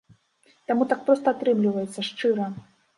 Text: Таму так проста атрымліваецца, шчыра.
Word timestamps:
Таму 0.71 0.87
так 0.95 1.05
проста 1.11 1.25
атрымліваецца, 1.37 2.09
шчыра. 2.13 2.53